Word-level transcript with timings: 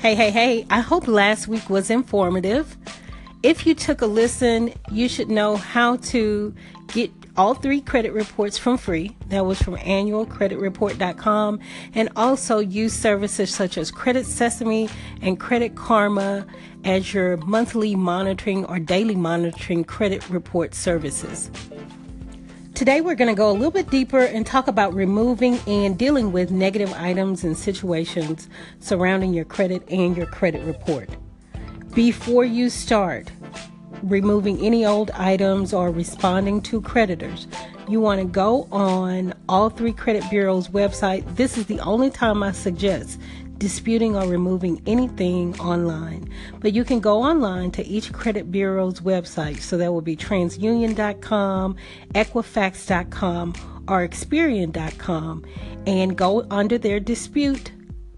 Hey, 0.00 0.14
hey, 0.14 0.30
hey, 0.30 0.66
I 0.70 0.80
hope 0.80 1.06
last 1.06 1.46
week 1.46 1.68
was 1.68 1.90
informative. 1.90 2.74
If 3.42 3.66
you 3.66 3.74
took 3.74 4.00
a 4.00 4.06
listen, 4.06 4.72
you 4.90 5.10
should 5.10 5.28
know 5.28 5.56
how 5.56 5.96
to 5.96 6.54
get 6.88 7.10
all 7.36 7.52
three 7.52 7.82
credit 7.82 8.14
reports 8.14 8.56
from 8.56 8.78
free. 8.78 9.14
That 9.28 9.44
was 9.44 9.60
from 9.60 9.76
annualcreditreport.com 9.76 11.60
and 11.94 12.08
also 12.16 12.60
use 12.60 12.94
services 12.94 13.54
such 13.54 13.76
as 13.76 13.90
Credit 13.90 14.24
Sesame 14.24 14.88
and 15.20 15.38
Credit 15.38 15.76
Karma 15.76 16.46
as 16.82 17.12
your 17.12 17.36
monthly 17.36 17.94
monitoring 17.94 18.64
or 18.64 18.78
daily 18.78 19.16
monitoring 19.16 19.84
credit 19.84 20.26
report 20.30 20.74
services. 20.74 21.50
Today, 22.80 23.02
we're 23.02 23.14
going 23.14 23.28
to 23.28 23.36
go 23.36 23.50
a 23.50 23.52
little 23.52 23.70
bit 23.70 23.90
deeper 23.90 24.20
and 24.20 24.46
talk 24.46 24.66
about 24.66 24.94
removing 24.94 25.58
and 25.66 25.98
dealing 25.98 26.32
with 26.32 26.50
negative 26.50 26.90
items 26.94 27.44
and 27.44 27.54
situations 27.54 28.48
surrounding 28.78 29.34
your 29.34 29.44
credit 29.44 29.82
and 29.90 30.16
your 30.16 30.24
credit 30.24 30.64
report. 30.64 31.10
Before 31.92 32.42
you 32.42 32.70
start 32.70 33.32
removing 34.02 34.58
any 34.64 34.86
old 34.86 35.10
items 35.10 35.74
or 35.74 35.90
responding 35.90 36.62
to 36.62 36.80
creditors, 36.80 37.46
you 37.86 38.00
want 38.00 38.22
to 38.22 38.26
go 38.26 38.66
on 38.72 39.34
all 39.46 39.68
three 39.68 39.92
credit 39.92 40.24
bureaus' 40.30 40.68
website. 40.68 41.36
This 41.36 41.58
is 41.58 41.66
the 41.66 41.80
only 41.80 42.08
time 42.08 42.42
I 42.42 42.52
suggest 42.52 43.20
disputing 43.60 44.16
or 44.16 44.26
removing 44.26 44.82
anything 44.86 45.58
online. 45.60 46.28
But 46.58 46.72
you 46.72 46.82
can 46.82 46.98
go 46.98 47.22
online 47.22 47.70
to 47.72 47.86
each 47.86 48.12
credit 48.12 48.50
bureau's 48.50 49.00
website. 49.00 49.60
So 49.60 49.76
that 49.76 49.92
will 49.92 50.00
be 50.00 50.16
transunion.com, 50.16 51.76
equifax.com, 52.14 53.54
or 53.86 54.08
experian.com 54.08 55.44
and 55.86 56.16
go 56.16 56.46
under 56.50 56.78
their 56.78 57.00
dispute 57.00 57.72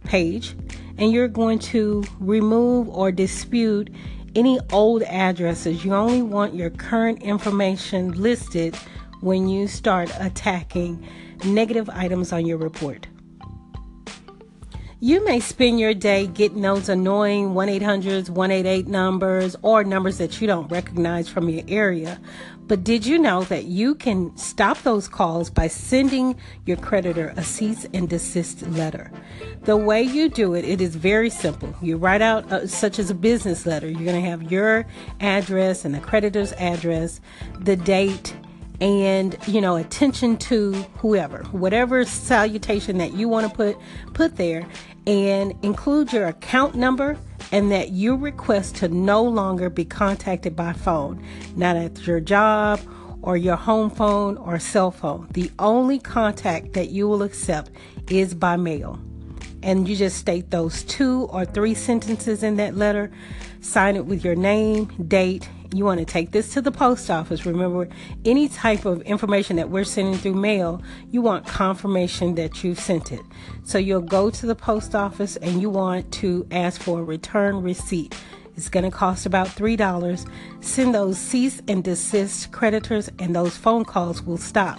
page 0.04 0.54
and 0.98 1.12
you're 1.12 1.28
going 1.28 1.58
to 1.58 2.04
remove 2.20 2.88
or 2.88 3.10
dispute 3.10 3.90
any 4.34 4.60
old 4.72 5.02
addresses. 5.02 5.84
You 5.84 5.94
only 5.94 6.22
want 6.22 6.54
your 6.54 6.70
current 6.70 7.22
information 7.22 8.12
listed 8.12 8.76
when 9.20 9.48
you 9.48 9.66
start 9.66 10.10
attacking 10.18 11.06
negative 11.44 11.88
items 11.90 12.32
on 12.32 12.46
your 12.46 12.58
report. 12.58 13.08
You 15.04 15.24
may 15.24 15.40
spend 15.40 15.80
your 15.80 15.94
day 15.94 16.28
getting 16.28 16.60
those 16.60 16.88
annoying 16.88 17.54
1 17.54 17.66
800s, 17.66 18.30
188 18.30 18.86
numbers, 18.86 19.56
or 19.62 19.82
numbers 19.82 20.18
that 20.18 20.40
you 20.40 20.46
don't 20.46 20.70
recognize 20.70 21.28
from 21.28 21.48
your 21.48 21.64
area. 21.66 22.20
But 22.68 22.84
did 22.84 23.04
you 23.04 23.18
know 23.18 23.42
that 23.42 23.64
you 23.64 23.96
can 23.96 24.36
stop 24.36 24.80
those 24.82 25.08
calls 25.08 25.50
by 25.50 25.66
sending 25.66 26.36
your 26.66 26.76
creditor 26.76 27.34
a 27.36 27.42
cease 27.42 27.84
and 27.92 28.08
desist 28.08 28.62
letter? 28.68 29.10
The 29.62 29.76
way 29.76 30.04
you 30.04 30.28
do 30.28 30.54
it, 30.54 30.64
it 30.64 30.80
is 30.80 30.94
very 30.94 31.30
simple. 31.30 31.74
You 31.82 31.96
write 31.96 32.22
out, 32.22 32.52
uh, 32.52 32.68
such 32.68 33.00
as 33.00 33.10
a 33.10 33.14
business 33.16 33.66
letter, 33.66 33.88
you're 33.88 34.04
going 34.04 34.22
to 34.22 34.30
have 34.30 34.52
your 34.52 34.86
address 35.18 35.84
and 35.84 35.96
the 35.96 36.00
creditor's 36.00 36.52
address, 36.52 37.20
the 37.58 37.74
date, 37.74 38.36
and 38.82 39.38
you 39.46 39.60
know 39.60 39.76
attention 39.76 40.36
to 40.36 40.72
whoever 40.98 41.44
whatever 41.52 42.04
salutation 42.04 42.98
that 42.98 43.12
you 43.12 43.28
want 43.28 43.48
to 43.48 43.54
put 43.54 43.76
put 44.12 44.34
there 44.36 44.66
and 45.06 45.54
include 45.62 46.12
your 46.12 46.26
account 46.26 46.74
number 46.74 47.18
and 47.50 47.70
that 47.70 47.90
you 47.90 48.16
request 48.16 48.76
to 48.76 48.88
no 48.88 49.22
longer 49.22 49.68
be 49.68 49.84
contacted 49.84 50.54
by 50.54 50.72
phone. 50.72 51.22
Not 51.56 51.76
at 51.76 52.06
your 52.06 52.20
job 52.20 52.80
or 53.22 53.36
your 53.36 53.56
home 53.56 53.90
phone 53.90 54.36
or 54.36 54.58
cell 54.58 54.90
phone. 54.90 55.28
The 55.32 55.50
only 55.58 55.98
contact 55.98 56.72
that 56.74 56.90
you 56.90 57.08
will 57.08 57.22
accept 57.22 57.70
is 58.08 58.34
by 58.34 58.56
mail. 58.56 59.00
And 59.62 59.88
you 59.88 59.94
just 59.94 60.18
state 60.18 60.50
those 60.50 60.82
two 60.82 61.28
or 61.30 61.44
three 61.44 61.74
sentences 61.74 62.42
in 62.42 62.56
that 62.56 62.76
letter. 62.76 63.12
Sign 63.60 63.96
it 63.96 64.06
with 64.06 64.24
your 64.24 64.34
name 64.34 64.86
date 65.06 65.48
you 65.72 65.84
want 65.84 66.00
to 66.00 66.06
take 66.06 66.32
this 66.32 66.52
to 66.52 66.60
the 66.60 66.70
post 66.70 67.10
office. 67.10 67.46
Remember, 67.46 67.88
any 68.24 68.48
type 68.48 68.84
of 68.84 69.00
information 69.02 69.56
that 69.56 69.70
we're 69.70 69.84
sending 69.84 70.18
through 70.18 70.34
mail, 70.34 70.82
you 71.10 71.22
want 71.22 71.46
confirmation 71.46 72.34
that 72.34 72.62
you've 72.62 72.78
sent 72.78 73.10
it. 73.10 73.22
So 73.64 73.78
you'll 73.78 74.02
go 74.02 74.30
to 74.30 74.46
the 74.46 74.54
post 74.54 74.94
office 74.94 75.36
and 75.36 75.62
you 75.62 75.70
want 75.70 76.12
to 76.14 76.46
ask 76.50 76.80
for 76.80 77.00
a 77.00 77.04
return 77.04 77.62
receipt. 77.62 78.14
It's 78.56 78.68
going 78.68 78.84
to 78.84 78.90
cost 78.90 79.24
about 79.24 79.48
$3. 79.48 80.28
Send 80.60 80.94
those 80.94 81.18
cease 81.18 81.62
and 81.68 81.82
desist 81.82 82.52
creditors, 82.52 83.10
and 83.18 83.34
those 83.34 83.56
phone 83.56 83.84
calls 83.84 84.22
will 84.22 84.36
stop. 84.36 84.78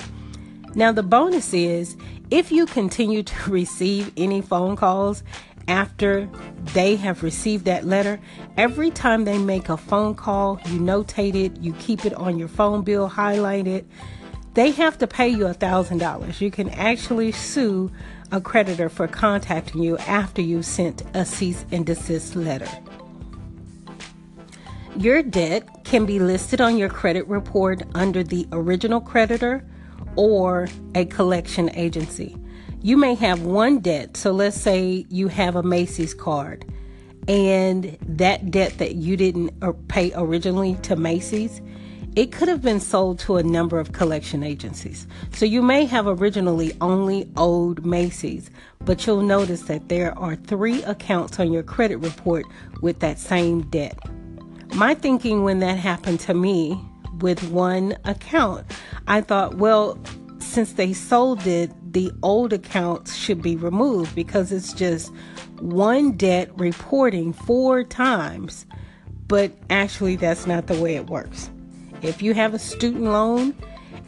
Now, 0.75 0.91
the 0.91 1.03
bonus 1.03 1.53
is 1.53 1.97
if 2.29 2.51
you 2.51 2.65
continue 2.65 3.23
to 3.23 3.51
receive 3.51 4.11
any 4.15 4.41
phone 4.41 4.75
calls 4.75 5.23
after 5.67 6.29
they 6.73 6.95
have 6.95 7.23
received 7.23 7.65
that 7.65 7.85
letter, 7.85 8.19
every 8.57 8.91
time 8.91 9.25
they 9.25 9.37
make 9.37 9.69
a 9.69 9.77
phone 9.77 10.15
call, 10.15 10.59
you 10.65 10.79
notate 10.79 11.35
it, 11.35 11.57
you 11.61 11.73
keep 11.73 12.05
it 12.05 12.13
on 12.13 12.37
your 12.37 12.47
phone 12.47 12.83
bill, 12.83 13.07
highlight 13.07 13.67
it. 13.67 13.85
They 14.53 14.71
have 14.71 14.97
to 14.99 15.07
pay 15.07 15.29
you 15.29 15.47
a 15.47 15.55
$1,000. 15.55 16.41
You 16.41 16.51
can 16.51 16.69
actually 16.69 17.31
sue 17.31 17.91
a 18.31 18.39
creditor 18.39 18.89
for 18.89 19.07
contacting 19.07 19.81
you 19.81 19.97
after 19.99 20.41
you 20.41 20.61
sent 20.61 21.03
a 21.13 21.25
cease 21.25 21.65
and 21.71 21.85
desist 21.85 22.35
letter. 22.35 22.69
Your 24.97 25.23
debt 25.23 25.83
can 25.83 26.05
be 26.05 26.19
listed 26.19 26.61
on 26.61 26.77
your 26.77 26.89
credit 26.89 27.27
report 27.27 27.81
under 27.95 28.23
the 28.23 28.47
original 28.51 29.01
creditor 29.01 29.65
or 30.15 30.67
a 30.93 31.05
collection 31.05 31.75
agency 31.75 32.37
you 32.83 32.97
may 32.97 33.15
have 33.15 33.41
one 33.41 33.79
debt. 33.79 34.15
So 34.15 34.31
let's 34.31 34.59
say 34.59 35.05
you 35.09 35.29
have 35.29 35.55
a 35.55 35.63
Macy's 35.63 36.13
card 36.13 36.65
and 37.27 37.97
that 38.01 38.51
debt 38.51 38.77
that 38.77 38.95
you 38.95 39.15
didn't 39.15 39.51
uh, 39.61 39.71
pay 39.87 40.11
originally 40.15 40.75
to 40.83 40.95
Macy's, 40.95 41.61
it 42.15 42.31
could 42.31 42.47
have 42.47 42.61
been 42.61 42.79
sold 42.79 43.17
to 43.19 43.37
a 43.37 43.43
number 43.43 43.79
of 43.79 43.93
collection 43.93 44.43
agencies. 44.43 45.07
So 45.31 45.45
you 45.45 45.61
may 45.61 45.85
have 45.85 46.05
originally 46.05 46.73
only 46.81 47.31
owed 47.37 47.85
Macy's, 47.85 48.51
but 48.81 49.07
you'll 49.07 49.21
notice 49.21 49.63
that 49.63 49.89
there 49.89 50.17
are 50.19 50.35
three 50.35 50.83
accounts 50.83 51.39
on 51.39 51.51
your 51.51 51.63
credit 51.63 51.97
report 51.97 52.45
with 52.81 52.99
that 52.99 53.17
same 53.17 53.61
debt. 53.69 53.97
My 54.75 54.93
thinking 54.93 55.43
when 55.43 55.59
that 55.59 55.77
happened 55.77 56.19
to 56.21 56.33
me 56.33 56.79
with 57.19 57.41
one 57.49 57.95
account, 58.03 58.65
I 59.07 59.21
thought, 59.21 59.55
well, 59.55 59.97
since 60.39 60.73
they 60.73 60.93
sold 60.93 61.47
it, 61.47 61.71
the 61.93 62.11
old 62.23 62.53
accounts 62.53 63.15
should 63.15 63.41
be 63.41 63.55
removed 63.55 64.13
because 64.15 64.51
it's 64.51 64.73
just 64.73 65.11
one 65.59 66.13
debt 66.13 66.49
reporting 66.57 67.31
four 67.31 67.83
times. 67.83 68.65
But 69.27 69.53
actually, 69.69 70.15
that's 70.15 70.45
not 70.45 70.67
the 70.67 70.79
way 70.79 70.95
it 70.95 71.07
works. 71.07 71.49
If 72.01 72.21
you 72.21 72.33
have 72.33 72.53
a 72.53 72.59
student 72.59 73.03
loan 73.03 73.55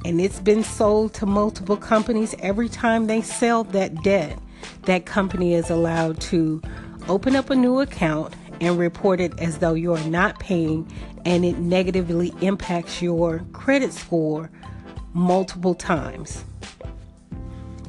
and 0.03 0.19
it's 0.19 0.39
been 0.39 0.63
sold 0.63 1.13
to 1.15 1.25
multiple 1.25 1.77
companies, 1.77 2.35
every 2.39 2.69
time 2.69 3.07
they 3.07 3.21
sell 3.21 3.63
that 3.65 4.03
debt, 4.03 4.37
that 4.83 5.05
company 5.05 5.53
is 5.53 5.69
allowed 5.69 6.19
to 6.21 6.61
open 7.07 7.35
up 7.35 7.51
a 7.51 7.55
new 7.55 7.79
account 7.79 8.33
and 8.61 8.77
report 8.79 9.19
it 9.19 9.37
as 9.39 9.59
though 9.59 9.73
you're 9.73 10.03
not 10.05 10.39
paying 10.39 10.91
and 11.23 11.45
it 11.45 11.59
negatively 11.59 12.33
impacts 12.41 13.01
your 13.01 13.39
credit 13.53 13.93
score 13.93 14.49
multiple 15.13 15.75
times. 15.75 16.43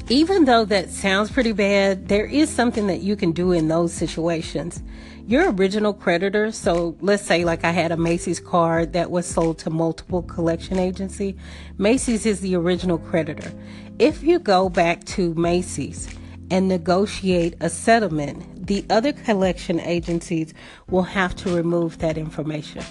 Even 0.09 0.45
though 0.45 0.65
that 0.65 0.91
sounds 0.91 1.33
pretty 1.33 1.51
bad, 1.51 2.07
there 2.07 2.27
is 2.27 2.49
something 2.49 2.87
that 2.87 3.01
you 3.01 3.17
can 3.17 3.33
do 3.33 3.51
in 3.51 3.67
those 3.67 3.93
situations. 3.93 4.81
Your 5.27 5.51
original 5.51 5.93
creditor, 5.93 6.53
so 6.53 6.97
let's 7.01 7.25
say 7.25 7.45
like 7.45 7.65
I 7.65 7.73
had 7.73 7.91
a 7.91 7.97
Macy's 7.97 8.39
card 8.39 8.93
that 8.93 9.11
was 9.11 9.27
sold 9.27 9.59
to 9.61 9.71
multiple 9.71 10.23
collection 10.23 10.79
agency. 10.79 11.37
Macy's 11.77 12.25
is 12.25 12.39
the 12.39 12.55
original 12.55 12.99
creditor. 12.99 13.53
If 13.99 14.23
you 14.23 14.39
go 14.39 14.69
back 14.69 15.03
to 15.07 15.35
Macy's 15.35 16.09
and 16.53 16.69
negotiate 16.69 17.57
a 17.59 17.69
settlement, 17.69 18.69
the 18.69 18.87
other 18.89 19.13
collection 19.13 19.81
agencies 19.81 20.55
will 20.89 21.03
have 21.03 21.35
to 21.35 21.53
remove 21.53 21.99
that 21.99 22.17
information. 22.17 22.85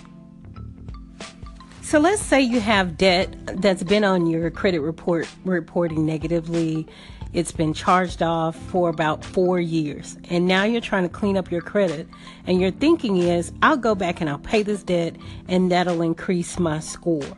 So 1.86 2.00
let's 2.00 2.22
say 2.22 2.42
you 2.42 2.62
have 2.62 2.98
debt 2.98 3.36
that's 3.62 3.84
been 3.84 4.04
on 4.04 4.26
your 4.26 4.50
credit 4.50 4.80
report 4.80 5.30
reporting 5.46 6.04
negatively. 6.04 6.88
It's 7.36 7.52
been 7.52 7.74
charged 7.74 8.24
off 8.24 8.56
for 8.56 8.88
about 8.88 9.26
four 9.26 9.60
years. 9.60 10.18
And 10.30 10.48
now 10.48 10.64
you're 10.64 10.80
trying 10.80 11.04
to 11.04 11.10
clean 11.10 11.36
up 11.36 11.52
your 11.52 11.60
credit. 11.60 12.08
And 12.48 12.62
your 12.62 12.72
thinking 12.72 13.18
is, 13.18 13.52
I'll 13.62 13.76
go 13.76 13.94
back 13.94 14.22
and 14.22 14.30
I'll 14.30 14.40
pay 14.40 14.64
this 14.64 14.84
debt 14.84 15.18
and 15.50 15.70
that'll 15.70 16.02
increase 16.02 16.58
my 16.58 16.80
score. 16.80 17.38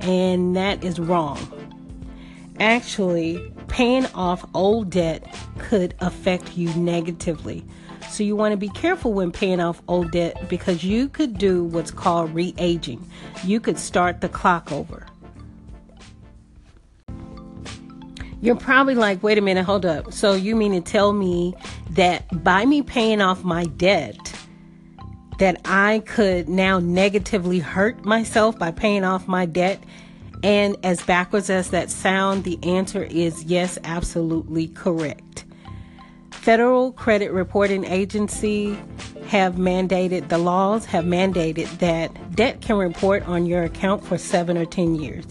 And 0.00 0.56
that 0.56 0.82
is 0.82 0.98
wrong. 0.98 1.38
Actually, 2.58 3.52
paying 3.68 4.06
off 4.16 4.44
old 4.52 4.90
debt 4.90 5.32
could 5.58 5.94
affect 6.00 6.56
you 6.56 6.74
negatively. 6.74 7.64
So 8.10 8.24
you 8.24 8.34
want 8.34 8.50
to 8.50 8.56
be 8.56 8.68
careful 8.68 9.12
when 9.12 9.30
paying 9.30 9.60
off 9.60 9.80
old 9.86 10.10
debt 10.10 10.48
because 10.48 10.82
you 10.82 11.08
could 11.08 11.38
do 11.38 11.62
what's 11.62 11.92
called 11.92 12.34
re 12.34 12.52
aging. 12.58 13.08
You 13.44 13.60
could 13.60 13.78
start 13.78 14.20
the 14.20 14.28
clock 14.28 14.72
over. 14.72 15.06
You're 18.42 18.56
probably 18.56 18.96
like, 18.96 19.22
wait 19.22 19.38
a 19.38 19.40
minute, 19.40 19.64
hold 19.64 19.86
up. 19.86 20.12
So 20.12 20.34
you 20.34 20.56
mean 20.56 20.72
to 20.72 20.80
tell 20.80 21.12
me 21.12 21.54
that 21.90 22.42
by 22.42 22.66
me 22.66 22.82
paying 22.82 23.20
off 23.20 23.44
my 23.44 23.64
debt, 23.64 24.34
that 25.38 25.60
I 25.64 26.02
could 26.06 26.48
now 26.48 26.80
negatively 26.80 27.60
hurt 27.60 28.04
myself 28.04 28.58
by 28.58 28.72
paying 28.72 29.04
off 29.04 29.28
my 29.28 29.46
debt? 29.46 29.82
And 30.42 30.76
as 30.82 31.00
backwards 31.04 31.50
as 31.50 31.70
that 31.70 31.88
sound, 31.88 32.42
the 32.42 32.58
answer 32.64 33.04
is 33.04 33.44
yes, 33.44 33.78
absolutely 33.84 34.66
correct. 34.66 35.44
Federal 36.32 36.90
Credit 36.90 37.30
Reporting 37.30 37.84
Agency 37.84 38.76
have 39.26 39.54
mandated 39.54 40.28
the 40.28 40.38
laws 40.38 40.84
have 40.86 41.04
mandated 41.04 41.78
that 41.78 42.34
debt 42.34 42.60
can 42.60 42.76
report 42.76 43.26
on 43.28 43.46
your 43.46 43.62
account 43.62 44.04
for 44.04 44.18
7 44.18 44.58
or 44.58 44.64
10 44.64 44.96
years. 44.96 45.24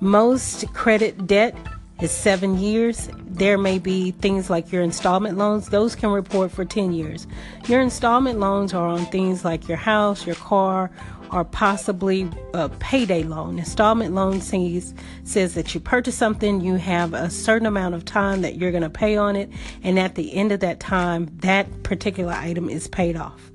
Most 0.00 0.66
credit 0.74 1.28
debt 1.28 1.56
is 2.02 2.10
7 2.10 2.58
years. 2.58 3.08
There 3.24 3.58
may 3.58 3.78
be 3.78 4.10
things 4.10 4.50
like 4.50 4.72
your 4.72 4.82
installment 4.82 5.38
loans, 5.38 5.68
those 5.68 5.94
can 5.94 6.10
report 6.10 6.50
for 6.50 6.64
10 6.64 6.92
years. 6.92 7.26
Your 7.66 7.80
installment 7.80 8.40
loans 8.40 8.74
are 8.74 8.86
on 8.86 9.06
things 9.06 9.44
like 9.44 9.68
your 9.68 9.76
house, 9.76 10.26
your 10.26 10.36
car, 10.36 10.90
or 11.32 11.44
possibly 11.44 12.28
a 12.52 12.68
payday 12.68 13.22
loan. 13.22 13.58
Installment 13.58 14.14
loan 14.14 14.40
says, 14.40 14.92
says 15.24 15.54
that 15.54 15.74
you 15.74 15.80
purchase 15.80 16.16
something, 16.16 16.60
you 16.60 16.74
have 16.74 17.14
a 17.14 17.30
certain 17.30 17.66
amount 17.66 17.94
of 17.94 18.04
time 18.04 18.42
that 18.42 18.56
you're 18.56 18.70
going 18.70 18.82
to 18.82 18.90
pay 18.90 19.16
on 19.16 19.34
it, 19.34 19.50
and 19.82 19.98
at 19.98 20.14
the 20.14 20.34
end 20.34 20.52
of 20.52 20.60
that 20.60 20.78
time, 20.78 21.30
that 21.38 21.82
particular 21.84 22.34
item 22.34 22.68
is 22.68 22.86
paid 22.86 23.16
off. 23.16 23.50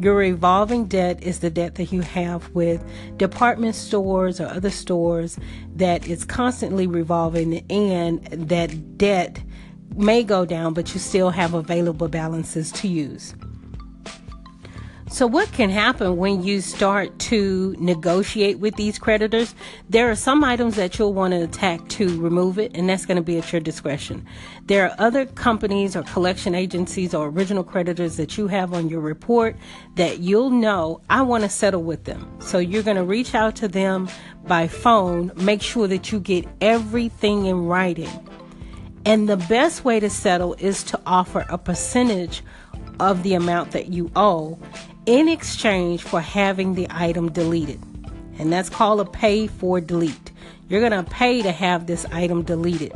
Your 0.00 0.16
revolving 0.16 0.86
debt 0.86 1.22
is 1.22 1.40
the 1.40 1.50
debt 1.50 1.76
that 1.76 1.92
you 1.92 2.00
have 2.00 2.48
with 2.54 2.84
department 3.18 3.74
stores 3.74 4.40
or 4.40 4.46
other 4.46 4.70
stores 4.70 5.38
that 5.76 6.06
is 6.08 6.24
constantly 6.24 6.86
revolving, 6.86 7.64
and 7.70 8.24
that 8.26 8.98
debt 8.98 9.40
may 9.94 10.24
go 10.24 10.44
down, 10.44 10.74
but 10.74 10.92
you 10.94 11.00
still 11.00 11.30
have 11.30 11.54
available 11.54 12.08
balances 12.08 12.72
to 12.72 12.88
use. 12.88 13.34
So, 15.12 15.26
what 15.26 15.52
can 15.52 15.68
happen 15.68 16.16
when 16.16 16.42
you 16.42 16.62
start 16.62 17.18
to 17.18 17.76
negotiate 17.78 18.60
with 18.60 18.76
these 18.76 18.98
creditors? 18.98 19.54
There 19.90 20.10
are 20.10 20.14
some 20.14 20.42
items 20.42 20.74
that 20.76 20.98
you'll 20.98 21.12
want 21.12 21.34
to 21.34 21.42
attack 21.42 21.86
to 21.90 22.18
remove 22.18 22.58
it, 22.58 22.74
and 22.74 22.88
that's 22.88 23.04
going 23.04 23.18
to 23.18 23.22
be 23.22 23.36
at 23.36 23.52
your 23.52 23.60
discretion. 23.60 24.24
There 24.64 24.88
are 24.88 24.96
other 24.98 25.26
companies 25.26 25.94
or 25.94 26.02
collection 26.04 26.54
agencies 26.54 27.12
or 27.12 27.28
original 27.28 27.62
creditors 27.62 28.16
that 28.16 28.38
you 28.38 28.46
have 28.46 28.72
on 28.72 28.88
your 28.88 29.00
report 29.00 29.54
that 29.96 30.20
you'll 30.20 30.48
know 30.48 31.02
I 31.10 31.20
want 31.20 31.44
to 31.44 31.50
settle 31.50 31.82
with 31.82 32.04
them. 32.04 32.26
So, 32.40 32.56
you're 32.56 32.82
going 32.82 32.96
to 32.96 33.04
reach 33.04 33.34
out 33.34 33.54
to 33.56 33.68
them 33.68 34.08
by 34.46 34.66
phone, 34.66 35.30
make 35.36 35.60
sure 35.60 35.88
that 35.88 36.10
you 36.10 36.20
get 36.20 36.46
everything 36.62 37.44
in 37.44 37.66
writing. 37.66 38.08
And 39.04 39.28
the 39.28 39.36
best 39.36 39.84
way 39.84 40.00
to 40.00 40.08
settle 40.08 40.54
is 40.54 40.82
to 40.84 40.98
offer 41.04 41.44
a 41.50 41.58
percentage 41.58 42.42
of 42.98 43.22
the 43.24 43.34
amount 43.34 43.72
that 43.72 43.88
you 43.88 44.10
owe 44.16 44.58
in 45.06 45.28
exchange 45.28 46.02
for 46.02 46.20
having 46.20 46.74
the 46.74 46.86
item 46.90 47.30
deleted. 47.30 47.80
And 48.38 48.52
that's 48.52 48.68
called 48.68 49.00
a 49.00 49.04
pay 49.04 49.46
for 49.46 49.80
delete. 49.80 50.32
You're 50.68 50.80
going 50.80 51.04
to 51.04 51.10
pay 51.10 51.42
to 51.42 51.52
have 51.52 51.86
this 51.86 52.06
item 52.06 52.42
deleted. 52.42 52.92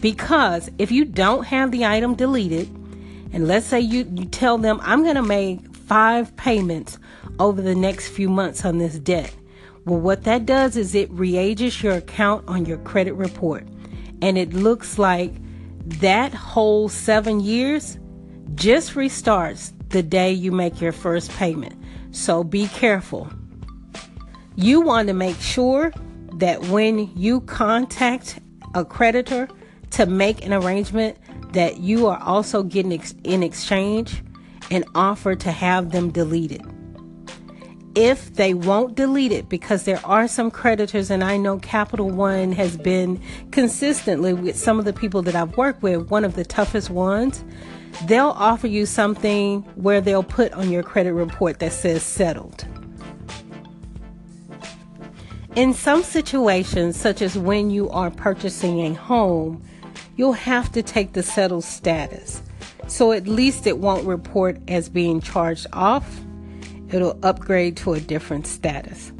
Because 0.00 0.70
if 0.78 0.90
you 0.90 1.04
don't 1.04 1.44
have 1.44 1.70
the 1.70 1.84
item 1.84 2.14
deleted, 2.14 2.68
and 3.32 3.46
let's 3.46 3.66
say 3.66 3.80
you, 3.80 4.10
you 4.14 4.24
tell 4.26 4.58
them, 4.58 4.80
I'm 4.82 5.02
going 5.02 5.16
to 5.16 5.22
make 5.22 5.74
five 5.74 6.34
payments 6.36 6.98
over 7.38 7.60
the 7.60 7.74
next 7.74 8.08
few 8.08 8.28
months 8.28 8.64
on 8.64 8.78
this 8.78 8.98
debt. 8.98 9.34
Well, 9.84 10.00
what 10.00 10.24
that 10.24 10.46
does 10.46 10.76
is 10.76 10.94
it 10.94 11.10
reages 11.10 11.82
your 11.82 11.94
account 11.94 12.48
on 12.48 12.64
your 12.64 12.78
credit 12.78 13.14
report. 13.14 13.66
And 14.22 14.38
it 14.38 14.52
looks 14.52 14.98
like 14.98 15.32
that 16.00 16.34
whole 16.34 16.88
seven 16.88 17.40
years 17.40 17.98
just 18.54 18.94
restarts 18.94 19.72
the 19.96 20.02
day 20.02 20.30
you 20.30 20.52
make 20.52 20.78
your 20.78 20.92
first 20.92 21.30
payment. 21.30 21.74
So 22.10 22.44
be 22.44 22.66
careful. 22.68 23.30
You 24.54 24.82
want 24.82 25.08
to 25.08 25.14
make 25.14 25.40
sure 25.40 25.90
that 26.34 26.66
when 26.66 27.10
you 27.16 27.40
contact 27.40 28.38
a 28.74 28.84
creditor 28.84 29.48
to 29.92 30.04
make 30.04 30.44
an 30.44 30.52
arrangement 30.52 31.16
that 31.54 31.78
you 31.78 32.08
are 32.08 32.18
also 32.22 32.62
getting 32.62 32.92
ex- 32.92 33.14
in 33.24 33.42
exchange 33.42 34.22
an 34.70 34.84
offer 34.94 35.34
to 35.34 35.50
have 35.50 35.92
them 35.92 36.10
deleted. 36.10 36.60
If 37.94 38.34
they 38.34 38.52
won't 38.52 38.96
delete 38.96 39.32
it, 39.32 39.48
because 39.48 39.84
there 39.84 40.04
are 40.04 40.28
some 40.28 40.50
creditors, 40.50 41.10
and 41.10 41.24
I 41.24 41.38
know 41.38 41.58
Capital 41.60 42.10
One 42.10 42.52
has 42.52 42.76
been 42.76 43.18
consistently 43.50 44.34
with 44.34 44.58
some 44.58 44.78
of 44.78 44.84
the 44.84 44.92
people 44.92 45.22
that 45.22 45.34
I've 45.34 45.56
worked 45.56 45.82
with, 45.82 46.10
one 46.10 46.26
of 46.26 46.34
the 46.34 46.44
toughest 46.44 46.90
ones 46.90 47.42
they'll 48.04 48.34
offer 48.36 48.66
you 48.66 48.86
something 48.86 49.62
where 49.76 50.00
they'll 50.00 50.22
put 50.22 50.52
on 50.52 50.70
your 50.70 50.82
credit 50.82 51.14
report 51.14 51.58
that 51.60 51.72
says 51.72 52.02
settled. 52.02 52.66
In 55.56 55.72
some 55.72 56.02
situations, 56.02 57.00
such 57.00 57.22
as 57.22 57.38
when 57.38 57.70
you 57.70 57.88
are 57.88 58.10
purchasing 58.10 58.80
a 58.80 58.92
home, 58.92 59.62
you'll 60.16 60.34
have 60.34 60.70
to 60.72 60.82
take 60.82 61.14
the 61.14 61.22
settled 61.22 61.64
status. 61.64 62.42
So 62.88 63.12
at 63.12 63.26
least 63.26 63.66
it 63.66 63.78
won't 63.78 64.06
report 64.06 64.58
as 64.68 64.88
being 64.88 65.20
charged 65.20 65.66
off, 65.72 66.20
it'll 66.90 67.18
upgrade 67.22 67.76
to 67.78 67.94
a 67.94 68.00
different 68.00 68.46
status. 68.46 69.12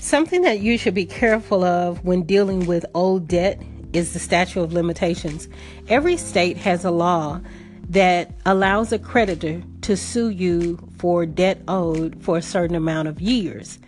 Something 0.00 0.42
that 0.42 0.60
you 0.60 0.78
should 0.78 0.94
be 0.94 1.04
careful 1.04 1.64
of 1.64 2.02
when 2.04 2.22
dealing 2.22 2.66
with 2.66 2.86
old 2.94 3.28
debt 3.28 3.60
is 3.92 4.12
the 4.12 4.18
statute 4.18 4.62
of 4.62 4.72
limitations. 4.72 5.48
Every 5.88 6.16
state 6.16 6.56
has 6.58 6.84
a 6.84 6.90
law 6.90 7.40
that 7.88 8.32
allows 8.44 8.92
a 8.92 8.98
creditor 8.98 9.62
to 9.82 9.96
sue 9.96 10.28
you 10.28 10.78
for 10.98 11.24
debt 11.24 11.62
owed 11.68 12.22
for 12.22 12.36
a 12.36 12.42
certain 12.42 12.76
amount 12.76 13.08
of 13.08 13.20
years. 13.20 13.78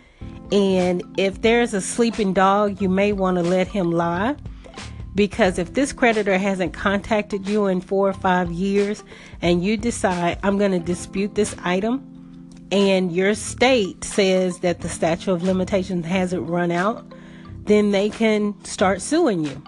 And 0.51 1.03
if 1.17 1.41
there's 1.41 1.73
a 1.73 1.81
sleeping 1.81 2.33
dog, 2.33 2.81
you 2.81 2.89
may 2.89 3.13
want 3.13 3.37
to 3.37 3.43
let 3.43 3.67
him 3.67 3.91
lie 3.91 4.35
because 5.13 5.59
if 5.59 5.73
this 5.73 5.93
creditor 5.93 6.37
hasn't 6.37 6.73
contacted 6.73 7.47
you 7.47 7.67
in 7.67 7.81
four 7.81 8.09
or 8.09 8.13
five 8.13 8.51
years 8.51 9.03
and 9.41 9.63
you 9.63 9.77
decide, 9.77 10.39
I'm 10.43 10.57
going 10.57 10.71
to 10.71 10.79
dispute 10.79 11.35
this 11.35 11.55
item, 11.63 12.07
and 12.71 13.11
your 13.11 13.33
state 13.33 14.03
says 14.03 14.59
that 14.59 14.79
the 14.81 14.89
statute 14.89 15.31
of 15.31 15.43
limitations 15.43 16.05
hasn't 16.05 16.49
run 16.49 16.71
out, 16.71 17.05
then 17.65 17.91
they 17.91 18.09
can 18.09 18.55
start 18.63 19.01
suing 19.01 19.43
you. 19.45 19.61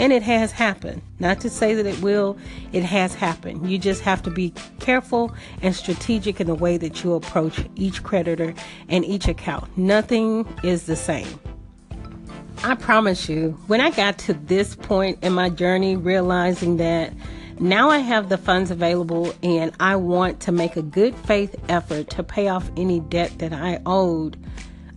And 0.00 0.14
it 0.14 0.22
has 0.22 0.50
happened. 0.50 1.02
Not 1.18 1.40
to 1.40 1.50
say 1.50 1.74
that 1.74 1.84
it 1.84 2.00
will, 2.00 2.38
it 2.72 2.82
has 2.82 3.14
happened. 3.14 3.70
You 3.70 3.76
just 3.76 4.00
have 4.00 4.22
to 4.22 4.30
be 4.30 4.54
careful 4.78 5.34
and 5.60 5.76
strategic 5.76 6.40
in 6.40 6.46
the 6.46 6.54
way 6.54 6.78
that 6.78 7.04
you 7.04 7.12
approach 7.12 7.60
each 7.76 8.02
creditor 8.02 8.54
and 8.88 9.04
each 9.04 9.28
account. 9.28 9.76
Nothing 9.76 10.48
is 10.64 10.86
the 10.86 10.96
same. 10.96 11.28
I 12.64 12.76
promise 12.76 13.28
you, 13.28 13.58
when 13.66 13.82
I 13.82 13.90
got 13.90 14.16
to 14.20 14.32
this 14.32 14.74
point 14.74 15.22
in 15.22 15.34
my 15.34 15.50
journey, 15.50 15.96
realizing 15.96 16.78
that 16.78 17.12
now 17.58 17.90
I 17.90 17.98
have 17.98 18.30
the 18.30 18.38
funds 18.38 18.70
available 18.70 19.34
and 19.42 19.70
I 19.80 19.96
want 19.96 20.40
to 20.40 20.52
make 20.52 20.76
a 20.76 20.82
good 20.82 21.14
faith 21.14 21.54
effort 21.68 22.08
to 22.10 22.22
pay 22.22 22.48
off 22.48 22.70
any 22.74 23.00
debt 23.00 23.38
that 23.40 23.52
I 23.52 23.82
owed, 23.84 24.42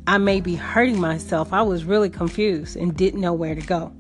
I 0.08 0.18
may 0.18 0.40
be 0.40 0.56
hurting 0.56 1.02
myself. 1.02 1.52
I 1.52 1.62
was 1.62 1.84
really 1.84 2.10
confused 2.10 2.78
and 2.78 2.96
didn't 2.96 3.20
know 3.20 3.34
where 3.34 3.54
to 3.54 3.62
go 3.62 3.92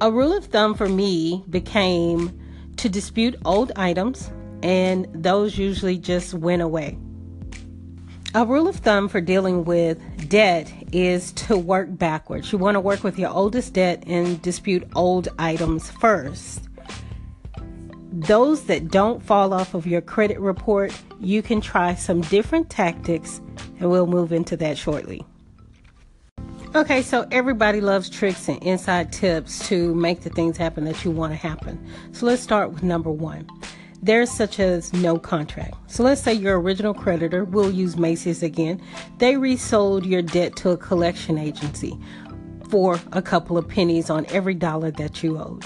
a 0.00 0.10
rule 0.10 0.36
of 0.36 0.46
thumb 0.46 0.74
for 0.74 0.88
me 0.88 1.44
became 1.50 2.38
to 2.76 2.88
dispute 2.88 3.34
old 3.44 3.72
items, 3.76 4.30
and 4.62 5.06
those 5.12 5.58
usually 5.58 5.98
just 5.98 6.34
went 6.34 6.62
away. 6.62 6.96
A 8.34 8.44
rule 8.44 8.68
of 8.68 8.76
thumb 8.76 9.08
for 9.08 9.20
dealing 9.20 9.64
with 9.64 9.98
debt 10.28 10.72
is 10.92 11.32
to 11.32 11.56
work 11.56 11.88
backwards. 11.90 12.52
You 12.52 12.58
want 12.58 12.76
to 12.76 12.80
work 12.80 13.02
with 13.02 13.18
your 13.18 13.30
oldest 13.30 13.72
debt 13.72 14.04
and 14.06 14.40
dispute 14.42 14.86
old 14.94 15.28
items 15.38 15.90
first. 15.90 16.68
Those 18.12 18.64
that 18.64 18.88
don't 18.88 19.22
fall 19.22 19.52
off 19.52 19.74
of 19.74 19.86
your 19.86 20.00
credit 20.00 20.38
report, 20.38 20.92
you 21.20 21.42
can 21.42 21.60
try 21.60 21.94
some 21.94 22.20
different 22.22 22.70
tactics, 22.70 23.40
and 23.80 23.90
we'll 23.90 24.06
move 24.06 24.32
into 24.32 24.56
that 24.58 24.78
shortly. 24.78 25.24
Okay, 26.78 27.02
so 27.02 27.26
everybody 27.32 27.80
loves 27.80 28.08
tricks 28.08 28.48
and 28.48 28.62
inside 28.62 29.12
tips 29.12 29.66
to 29.66 29.92
make 29.96 30.20
the 30.20 30.30
things 30.30 30.56
happen 30.56 30.84
that 30.84 31.04
you 31.04 31.10
want 31.10 31.32
to 31.32 31.36
happen. 31.36 31.76
So 32.12 32.24
let's 32.24 32.40
start 32.40 32.70
with 32.70 32.84
number 32.84 33.10
one. 33.10 33.48
There's 34.00 34.30
such 34.30 34.60
as 34.60 34.92
no 34.92 35.18
contract. 35.18 35.74
So 35.90 36.04
let's 36.04 36.22
say 36.22 36.32
your 36.34 36.60
original 36.60 36.94
creditor, 36.94 37.42
we'll 37.44 37.72
use 37.72 37.96
Macy's 37.96 38.44
again, 38.44 38.80
they 39.18 39.36
resold 39.36 40.06
your 40.06 40.22
debt 40.22 40.54
to 40.58 40.70
a 40.70 40.76
collection 40.76 41.36
agency 41.36 41.98
for 42.70 43.00
a 43.10 43.22
couple 43.22 43.58
of 43.58 43.66
pennies 43.66 44.08
on 44.08 44.24
every 44.26 44.54
dollar 44.54 44.92
that 44.92 45.20
you 45.20 45.36
owed. 45.36 45.64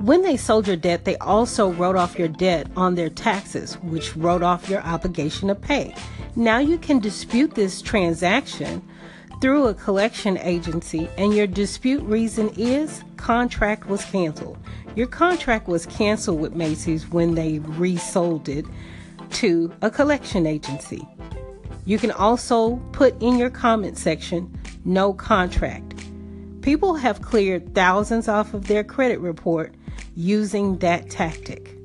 When 0.00 0.22
they 0.22 0.38
sold 0.38 0.66
your 0.66 0.76
debt, 0.76 1.04
they 1.04 1.18
also 1.18 1.72
wrote 1.72 1.96
off 1.96 2.18
your 2.18 2.28
debt 2.28 2.68
on 2.74 2.94
their 2.94 3.10
taxes, 3.10 3.74
which 3.82 4.16
wrote 4.16 4.42
off 4.42 4.70
your 4.70 4.80
obligation 4.80 5.48
to 5.48 5.54
pay. 5.54 5.94
Now 6.36 6.56
you 6.56 6.78
can 6.78 7.00
dispute 7.00 7.54
this 7.54 7.82
transaction 7.82 8.82
through 9.40 9.68
a 9.68 9.74
collection 9.74 10.36
agency 10.38 11.08
and 11.16 11.34
your 11.34 11.46
dispute 11.46 12.02
reason 12.02 12.50
is 12.56 13.04
contract 13.16 13.86
was 13.88 14.04
canceled. 14.06 14.58
Your 14.96 15.06
contract 15.06 15.68
was 15.68 15.86
canceled 15.86 16.40
with 16.40 16.54
Macy's 16.54 17.08
when 17.08 17.34
they 17.34 17.60
resold 17.60 18.48
it 18.48 18.64
to 19.30 19.72
a 19.82 19.90
collection 19.90 20.46
agency. 20.46 21.06
You 21.84 21.98
can 21.98 22.10
also 22.10 22.76
put 22.92 23.20
in 23.22 23.38
your 23.38 23.50
comment 23.50 23.96
section 23.96 24.52
no 24.84 25.12
contract. 25.12 25.94
People 26.62 26.94
have 26.96 27.22
cleared 27.22 27.74
thousands 27.74 28.28
off 28.28 28.54
of 28.54 28.66
their 28.66 28.82
credit 28.82 29.20
report 29.20 29.74
using 30.16 30.78
that 30.78 31.08
tactic. 31.08 31.77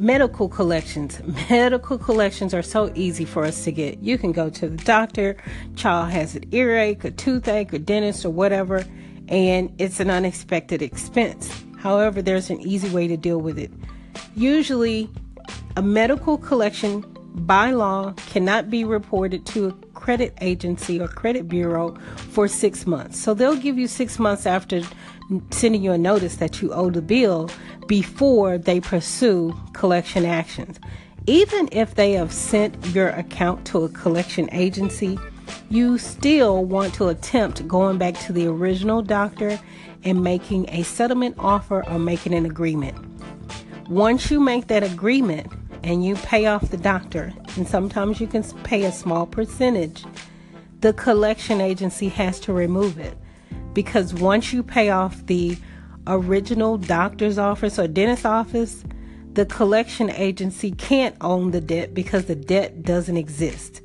Medical 0.00 0.48
collections. 0.48 1.20
Medical 1.50 1.98
collections 1.98 2.54
are 2.54 2.62
so 2.62 2.92
easy 2.94 3.24
for 3.24 3.44
us 3.44 3.64
to 3.64 3.72
get. 3.72 4.00
You 4.00 4.16
can 4.16 4.30
go 4.30 4.48
to 4.48 4.68
the 4.68 4.76
doctor, 4.76 5.36
child 5.74 6.10
has 6.10 6.36
an 6.36 6.44
earache, 6.54 7.02
a 7.02 7.10
toothache, 7.10 7.72
a 7.72 7.80
dentist, 7.80 8.24
or 8.24 8.30
whatever, 8.30 8.84
and 9.26 9.74
it's 9.78 9.98
an 9.98 10.08
unexpected 10.08 10.82
expense. 10.82 11.52
However, 11.78 12.22
there's 12.22 12.48
an 12.48 12.60
easy 12.60 12.88
way 12.90 13.08
to 13.08 13.16
deal 13.16 13.40
with 13.40 13.58
it. 13.58 13.72
Usually, 14.36 15.10
a 15.76 15.82
medical 15.82 16.38
collection 16.38 17.04
by 17.34 17.72
law 17.72 18.12
cannot 18.30 18.70
be 18.70 18.84
reported 18.84 19.46
to 19.46 19.66
a 19.66 19.72
credit 19.94 20.32
agency 20.40 21.00
or 21.00 21.08
credit 21.08 21.48
bureau 21.48 21.96
for 22.30 22.46
six 22.46 22.86
months. 22.86 23.18
So 23.18 23.34
they'll 23.34 23.56
give 23.56 23.76
you 23.76 23.88
six 23.88 24.20
months 24.20 24.46
after 24.46 24.82
sending 25.50 25.82
you 25.82 25.92
a 25.92 25.98
notice 25.98 26.36
that 26.36 26.62
you 26.62 26.72
owe 26.72 26.90
the 26.90 27.02
bill 27.02 27.50
before 27.86 28.58
they 28.58 28.80
pursue 28.80 29.54
collection 29.72 30.24
actions. 30.24 30.78
Even 31.26 31.68
if 31.72 31.94
they 31.94 32.12
have 32.12 32.32
sent 32.32 32.86
your 32.94 33.08
account 33.10 33.66
to 33.66 33.84
a 33.84 33.88
collection 33.90 34.48
agency, 34.52 35.18
you 35.70 35.98
still 35.98 36.64
want 36.64 36.94
to 36.94 37.08
attempt 37.08 37.66
going 37.68 37.98
back 37.98 38.18
to 38.20 38.32
the 38.32 38.46
original 38.46 39.02
doctor 39.02 39.60
and 40.04 40.22
making 40.22 40.68
a 40.70 40.82
settlement 40.82 41.34
offer 41.38 41.86
or 41.88 41.98
making 41.98 42.32
an 42.32 42.46
agreement. 42.46 42.96
Once 43.88 44.30
you 44.30 44.40
make 44.40 44.68
that 44.68 44.82
agreement 44.82 45.52
and 45.82 46.04
you 46.04 46.14
pay 46.16 46.46
off 46.46 46.70
the 46.70 46.76
doctor, 46.76 47.32
and 47.56 47.66
sometimes 47.66 48.20
you 48.20 48.26
can 48.26 48.42
pay 48.62 48.84
a 48.84 48.92
small 48.92 49.26
percentage, 49.26 50.04
the 50.80 50.92
collection 50.92 51.60
agency 51.60 52.08
has 52.08 52.38
to 52.40 52.52
remove 52.52 52.98
it 52.98 53.16
because 53.72 54.14
once 54.14 54.52
you 54.52 54.62
pay 54.62 54.90
off 54.90 55.26
the 55.26 55.56
original 56.06 56.78
doctor's 56.78 57.38
office 57.38 57.78
or 57.78 57.86
dentist 57.86 58.26
office, 58.26 58.84
the 59.32 59.46
collection 59.46 60.10
agency 60.10 60.72
can't 60.72 61.14
own 61.20 61.50
the 61.50 61.60
debt 61.60 61.94
because 61.94 62.24
the 62.24 62.34
debt 62.34 62.82
doesn't 62.82 63.16
exist. 63.16 63.82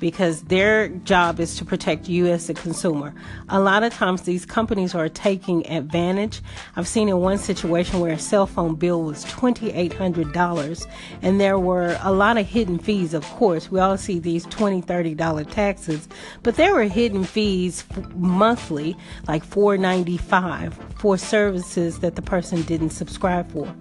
because 0.00 0.42
their 0.42 0.88
job 0.88 1.40
is 1.40 1.56
to 1.56 1.64
protect 1.64 2.08
you 2.08 2.26
as 2.26 2.48
a 2.48 2.54
consumer. 2.54 3.14
A 3.48 3.60
lot 3.60 3.82
of 3.82 3.92
times 3.92 4.22
these 4.22 4.46
companies 4.46 4.94
are 4.94 5.08
taking 5.08 5.66
advantage. 5.68 6.40
I've 6.76 6.88
seen 6.88 7.08
in 7.08 7.18
one 7.18 7.38
situation 7.38 8.00
where 8.00 8.12
a 8.12 8.18
cell 8.18 8.46
phone 8.46 8.74
bill 8.74 9.02
was 9.02 9.24
$2,800 9.26 10.86
and 11.22 11.40
there 11.40 11.58
were 11.58 11.98
a 12.02 12.12
lot 12.12 12.38
of 12.38 12.46
hidden 12.46 12.78
fees, 12.78 13.14
of 13.14 13.24
course. 13.24 13.70
We 13.70 13.80
all 13.80 13.96
see 13.96 14.18
these 14.18 14.46
$20, 14.46 14.84
$30 14.84 15.50
taxes, 15.50 16.08
but 16.42 16.56
there 16.56 16.74
were 16.74 16.84
hidden 16.84 17.24
fees 17.24 17.84
monthly, 18.14 18.96
like 19.28 19.44
$4.95 19.46 20.74
for 20.98 21.18
services 21.18 22.00
that 22.00 22.16
the 22.16 22.22
person 22.22 22.62
didn't 22.62 22.90
subscribe 22.90 23.50
for 23.50 23.74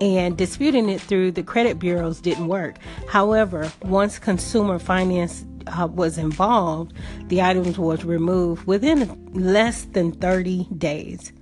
and 0.00 0.36
disputing 0.36 0.88
it 0.88 1.00
through 1.00 1.32
the 1.32 1.42
credit 1.42 1.78
bureaus 1.78 2.20
didn't 2.20 2.48
work. 2.48 2.76
However, 3.08 3.70
once 3.82 4.18
consumer 4.18 4.78
finance 4.78 5.44
uh, 5.66 5.86
was 5.86 6.18
involved, 6.18 6.92
the 7.26 7.42
items 7.42 7.78
was 7.78 8.04
removed 8.04 8.66
within 8.66 9.30
less 9.32 9.84
than 9.84 10.12
30 10.12 10.68
days. 10.76 11.32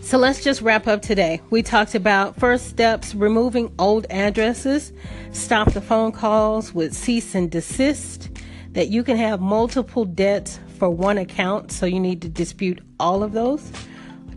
So 0.00 0.16
let's 0.16 0.42
just 0.42 0.62
wrap 0.62 0.86
up 0.86 1.02
today. 1.02 1.42
We 1.50 1.62
talked 1.62 1.94
about 1.94 2.36
first 2.36 2.68
steps 2.68 3.14
removing 3.14 3.74
old 3.78 4.06
addresses, 4.10 4.92
stop 5.32 5.72
the 5.72 5.80
phone 5.80 6.12
calls 6.12 6.72
with 6.72 6.94
cease 6.94 7.34
and 7.34 7.50
desist, 7.50 8.30
that 8.72 8.88
you 8.88 9.02
can 9.02 9.16
have 9.16 9.40
multiple 9.40 10.04
debts 10.04 10.60
for 10.78 10.88
one 10.88 11.18
account, 11.18 11.72
so 11.72 11.84
you 11.84 12.00
need 12.00 12.22
to 12.22 12.28
dispute 12.28 12.80
all 12.98 13.22
of 13.22 13.32
those, 13.32 13.70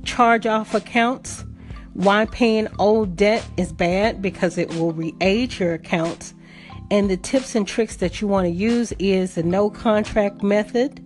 charge 0.03 0.45
off 0.45 0.73
accounts, 0.73 1.45
why 1.93 2.25
paying 2.25 2.67
old 2.79 3.15
debt 3.15 3.45
is 3.57 3.73
bad 3.73 4.21
because 4.21 4.57
it 4.57 4.69
will 4.75 4.93
re 4.93 5.13
age 5.21 5.59
your 5.59 5.73
accounts 5.73 6.33
and 6.91 7.09
the 7.09 7.15
tips 7.15 7.55
and 7.55 7.65
tricks 7.65 7.95
that 7.95 8.19
you 8.19 8.27
want 8.27 8.45
to 8.45 8.51
use 8.51 8.91
is 8.99 9.35
the 9.35 9.43
no 9.43 9.69
contract 9.69 10.43
method, 10.43 11.01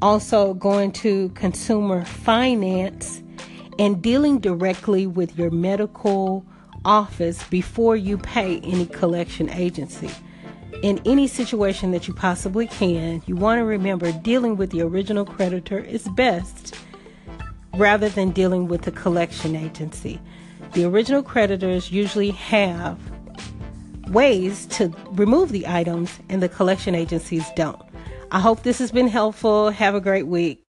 also 0.00 0.54
going 0.54 0.92
to 0.92 1.30
consumer 1.30 2.04
finance, 2.04 3.20
and 3.80 4.00
dealing 4.00 4.38
directly 4.38 5.04
with 5.04 5.36
your 5.36 5.50
medical 5.50 6.46
office 6.84 7.42
before 7.48 7.96
you 7.96 8.16
pay 8.16 8.60
any 8.60 8.86
collection 8.86 9.50
agency. 9.50 10.10
In 10.84 11.00
any 11.04 11.26
situation 11.26 11.90
that 11.90 12.06
you 12.06 12.14
possibly 12.14 12.68
can, 12.68 13.20
you 13.26 13.34
want 13.34 13.58
to 13.58 13.64
remember 13.64 14.12
dealing 14.12 14.56
with 14.56 14.70
the 14.70 14.82
original 14.82 15.24
creditor 15.24 15.80
is 15.80 16.06
best 16.10 16.76
rather 17.76 18.08
than 18.08 18.30
dealing 18.30 18.68
with 18.68 18.82
the 18.82 18.92
collection 18.92 19.56
agency. 19.56 20.20
The 20.72 20.84
original 20.84 21.22
creditors 21.22 21.90
usually 21.90 22.30
have 22.32 22.98
ways 24.08 24.66
to 24.66 24.92
remove 25.12 25.50
the 25.50 25.66
items, 25.66 26.18
and 26.28 26.42
the 26.42 26.48
collection 26.48 26.94
agencies 26.94 27.46
don't. 27.56 27.80
I 28.30 28.40
hope 28.40 28.62
this 28.62 28.78
has 28.78 28.90
been 28.90 29.08
helpful. 29.08 29.70
Have 29.70 29.94
a 29.94 30.00
great 30.00 30.26
week. 30.26 30.60